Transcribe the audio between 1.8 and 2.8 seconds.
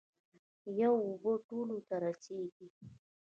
ته رسیږي.